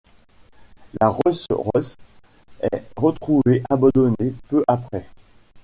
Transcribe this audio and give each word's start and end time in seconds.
La 0.99 1.09
Rolls 1.09 1.45
Royce 1.51 1.95
est 2.71 2.81
retrouvée 2.97 3.61
abandonnée 3.69 4.33
peu 4.49 4.63
après. 4.67 5.05